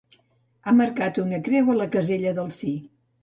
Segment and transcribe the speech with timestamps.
[0.61, 2.73] Ha marcat una creu a la casella del sí.